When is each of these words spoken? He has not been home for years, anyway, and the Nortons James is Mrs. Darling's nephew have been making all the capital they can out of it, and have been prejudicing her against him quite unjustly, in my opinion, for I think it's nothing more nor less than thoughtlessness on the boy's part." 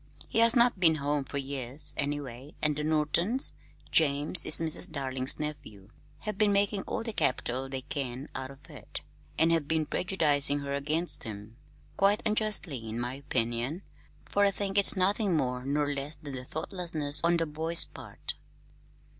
He 0.27 0.39
has 0.39 0.55
not 0.55 0.79
been 0.79 0.95
home 0.95 1.25
for 1.25 1.37
years, 1.37 1.93
anyway, 1.95 2.55
and 2.59 2.75
the 2.75 2.83
Nortons 2.83 3.53
James 3.91 4.45
is 4.45 4.59
Mrs. 4.59 4.91
Darling's 4.91 5.39
nephew 5.39 5.89
have 6.21 6.39
been 6.39 6.51
making 6.51 6.81
all 6.87 7.03
the 7.03 7.13
capital 7.13 7.69
they 7.69 7.81
can 7.81 8.27
out 8.33 8.49
of 8.49 8.67
it, 8.67 9.01
and 9.37 9.51
have 9.51 9.67
been 9.67 9.85
prejudicing 9.85 10.61
her 10.61 10.73
against 10.73 11.23
him 11.23 11.55
quite 11.97 12.23
unjustly, 12.25 12.77
in 12.89 12.99
my 12.99 13.13
opinion, 13.13 13.83
for 14.25 14.43
I 14.43 14.49
think 14.49 14.79
it's 14.79 14.95
nothing 14.97 15.37
more 15.37 15.63
nor 15.67 15.93
less 15.93 16.15
than 16.15 16.43
thoughtlessness 16.45 17.23
on 17.23 17.37
the 17.37 17.45
boy's 17.45 17.85
part." 17.85 18.33